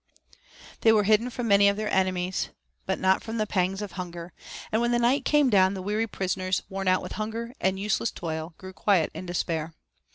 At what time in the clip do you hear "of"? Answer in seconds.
1.69-1.77, 3.83-3.91